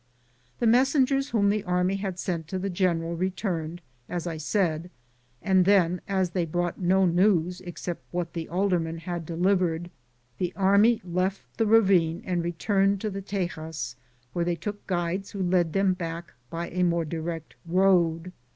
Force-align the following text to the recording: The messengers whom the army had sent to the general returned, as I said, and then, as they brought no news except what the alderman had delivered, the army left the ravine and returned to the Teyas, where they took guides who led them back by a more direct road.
The 0.57 0.65
messengers 0.65 1.29
whom 1.29 1.51
the 1.51 1.63
army 1.63 1.97
had 1.97 2.17
sent 2.17 2.47
to 2.47 2.57
the 2.57 2.71
general 2.71 3.15
returned, 3.15 3.81
as 4.09 4.25
I 4.25 4.37
said, 4.37 4.89
and 5.43 5.63
then, 5.63 6.01
as 6.07 6.31
they 6.31 6.43
brought 6.43 6.79
no 6.81 7.05
news 7.05 7.61
except 7.65 8.01
what 8.09 8.33
the 8.33 8.49
alderman 8.49 8.97
had 8.97 9.27
delivered, 9.27 9.91
the 10.39 10.53
army 10.55 11.03
left 11.05 11.43
the 11.57 11.67
ravine 11.67 12.23
and 12.25 12.43
returned 12.43 12.99
to 13.01 13.11
the 13.11 13.21
Teyas, 13.21 13.95
where 14.33 14.43
they 14.43 14.55
took 14.55 14.87
guides 14.87 15.29
who 15.33 15.43
led 15.43 15.71
them 15.73 15.93
back 15.93 16.33
by 16.49 16.69
a 16.71 16.81
more 16.81 17.05
direct 17.05 17.53
road. 17.67 18.31